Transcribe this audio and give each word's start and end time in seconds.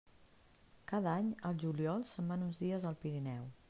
Cada 0.93 1.13
any, 1.17 1.29
al 1.51 1.61
juliol, 1.67 2.09
se'n 2.15 2.35
van 2.35 2.51
uns 2.51 2.63
dies 2.67 2.93
al 2.93 3.03
Pirineu. 3.07 3.51